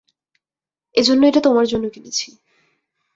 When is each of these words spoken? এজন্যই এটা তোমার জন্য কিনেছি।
এজন্যই 0.95 1.29
এটা 1.29 1.41
তোমার 1.41 1.65
জন্য 1.65 1.85
কিনেছি। 1.89 2.27